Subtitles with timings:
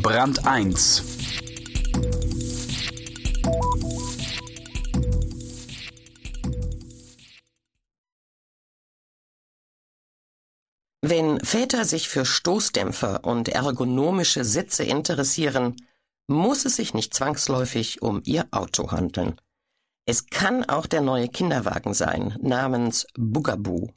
[0.00, 1.02] Brand 1
[11.02, 15.74] Wenn Väter sich für Stoßdämpfer und ergonomische Sitze interessieren,
[16.28, 19.40] muss es sich nicht zwangsläufig um ihr Auto handeln.
[20.06, 23.90] Es kann auch der neue Kinderwagen sein, namens Bugaboo.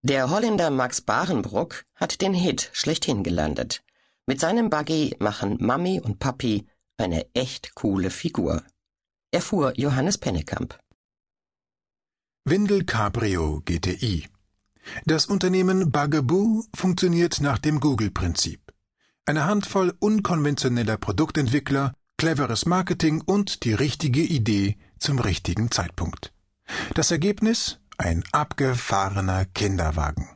[0.00, 3.82] Der Holländer Max Barenbruck hat den Hit schlechthin gelandet.
[4.28, 6.66] Mit seinem Buggy machen Mami und Papi
[6.98, 8.64] eine echt coole Figur.
[9.30, 10.76] Erfuhr Johannes Pennekamp.
[12.44, 14.26] Windel Cabrio GTI
[15.04, 18.60] Das Unternehmen Bugaboo funktioniert nach dem Google-Prinzip.
[19.26, 26.32] Eine Handvoll unkonventioneller Produktentwickler, cleveres Marketing und die richtige Idee zum richtigen Zeitpunkt.
[26.94, 27.78] Das Ergebnis?
[27.98, 30.35] Ein abgefahrener Kinderwagen.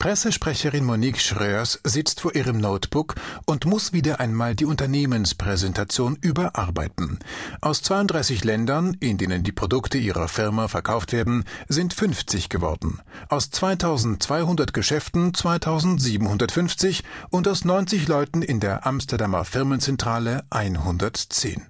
[0.00, 7.18] Pressesprecherin Monique Schröers sitzt vor ihrem Notebook und muss wieder einmal die Unternehmenspräsentation überarbeiten.
[7.60, 13.00] Aus 32 Ländern, in denen die Produkte ihrer Firma verkauft werden, sind 50 geworden.
[13.28, 21.66] Aus 2200 Geschäften 2750 und aus 90 Leuten in der Amsterdamer Firmenzentrale 110.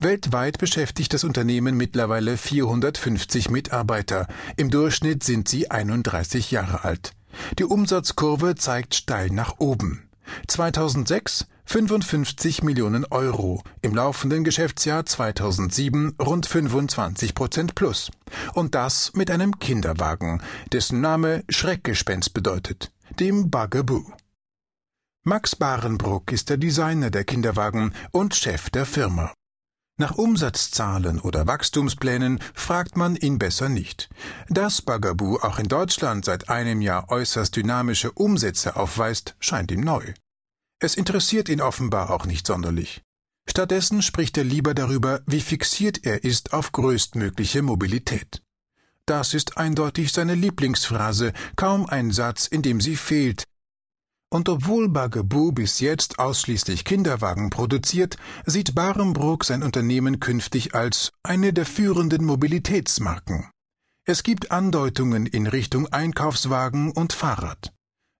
[0.00, 4.28] Weltweit beschäftigt das Unternehmen mittlerweile 450 Mitarbeiter.
[4.56, 7.17] Im Durchschnitt sind sie 31 Jahre alt.
[7.58, 10.08] Die Umsatzkurve zeigt steil nach oben.
[10.46, 18.10] 2006 55 Millionen Euro, im laufenden Geschäftsjahr 2007 rund 25 Prozent plus.
[18.54, 20.40] Und das mit einem Kinderwagen,
[20.72, 24.10] dessen Name Schreckgespenst bedeutet, dem Bugaboo.
[25.24, 29.34] Max Barenbruck ist der Designer der Kinderwagen und Chef der Firma.
[30.00, 34.08] Nach Umsatzzahlen oder Wachstumsplänen fragt man ihn besser nicht.
[34.48, 40.14] Dass Bagaboo auch in Deutschland seit einem Jahr äußerst dynamische Umsätze aufweist, scheint ihm neu.
[40.78, 43.02] Es interessiert ihn offenbar auch nicht sonderlich.
[43.50, 48.40] Stattdessen spricht er lieber darüber, wie fixiert er ist auf größtmögliche Mobilität.
[49.04, 53.44] Das ist eindeutig seine Lieblingsphrase, kaum ein Satz, in dem sie fehlt,
[54.30, 61.52] und obwohl Bugaboo bis jetzt ausschließlich Kinderwagen produziert, sieht Barenbrook sein Unternehmen künftig als eine
[61.52, 63.48] der führenden Mobilitätsmarken.
[64.04, 67.72] Es gibt Andeutungen in Richtung Einkaufswagen und Fahrrad.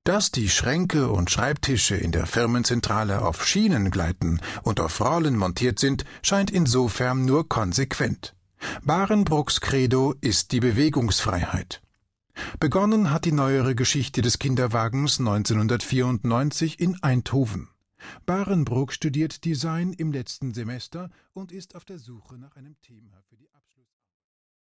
[0.04, 5.78] Dass die Schränke und Schreibtische in der Firmenzentrale auf Schienen gleiten und auf Rollen montiert
[5.78, 8.34] sind, scheint insofern nur konsequent.
[8.82, 11.82] Barenbrooks Credo ist die Bewegungsfreiheit.
[12.60, 17.68] Begonnen hat die neuere Geschichte des Kinderwagens 1994 in Eindhoven.
[18.26, 23.36] Barenbrook studiert Design im letzten Semester und ist auf der Suche nach einem Thema für
[23.36, 23.48] die